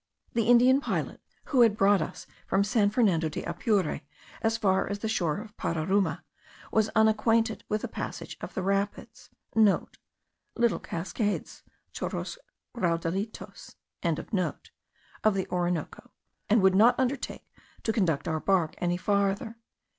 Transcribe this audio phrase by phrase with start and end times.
[0.33, 4.01] The Indian pilot, who had brought us from San Fernando de Apure
[4.41, 6.23] as far as the shore of Pararuma,
[6.71, 9.55] was unacquainted with the passage of the rapids* (*
[10.57, 11.61] Little cascades,
[11.93, 12.39] chorros
[12.75, 16.09] raudalitos.) of the Orinoco,
[16.49, 17.47] and would not undertake
[17.83, 19.59] to conduct our bark any farther.